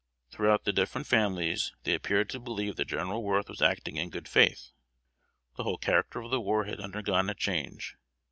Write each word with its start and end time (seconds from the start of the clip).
Throughout 0.31 0.63
the 0.63 0.73
different 0.73 1.05
families, 1.05 1.73
they 1.83 1.93
appeared 1.93 2.27
to 2.31 2.39
believe 2.39 2.75
that 2.77 2.85
General 2.87 3.21
Worth 3.21 3.47
was 3.47 3.61
acting 3.61 3.97
in 3.97 4.09
good 4.09 4.27
faith. 4.27 4.71
The 5.57 5.63
whole 5.63 5.77
character 5.77 6.21
of 6.21 6.31
the 6.31 6.41
war 6.41 6.63
had 6.63 6.79
undergone 6.79 7.29
a 7.29 7.35
change. 7.35 7.95